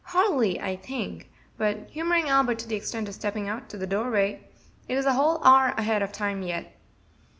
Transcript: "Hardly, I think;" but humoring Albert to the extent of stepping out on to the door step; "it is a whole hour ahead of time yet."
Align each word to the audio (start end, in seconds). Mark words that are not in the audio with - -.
"Hardly, 0.03 0.59
I 0.59 0.77
think;" 0.77 1.29
but 1.59 1.87
humoring 1.91 2.27
Albert 2.27 2.57
to 2.57 2.67
the 2.67 2.75
extent 2.75 3.07
of 3.07 3.13
stepping 3.13 3.47
out 3.47 3.61
on 3.61 3.67
to 3.67 3.77
the 3.77 3.85
door 3.85 4.11
step; 4.11 4.41
"it 4.87 4.95
is 4.97 5.05
a 5.05 5.13
whole 5.13 5.39
hour 5.43 5.75
ahead 5.77 6.01
of 6.01 6.11
time 6.11 6.41
yet." 6.41 6.75